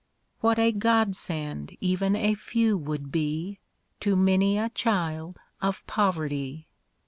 What 0.39 0.57
a 0.57 0.71
godsend 0.71 1.77
even 1.79 2.15
a 2.15 2.33
few 2.33 2.75
would 2.75 3.11
be, 3.11 3.59
To 3.99 4.15
many 4.15 4.57
a 4.57 4.69
child 4.69 5.39
of 5.61 5.85
poverty 5.85 6.65